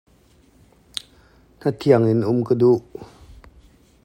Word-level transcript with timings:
Hnathiang 1.59 2.07
in 2.11 2.21
um 2.29 2.39
ka 2.47 2.53
duh. 2.61 2.81